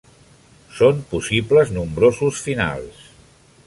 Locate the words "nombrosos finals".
1.79-3.09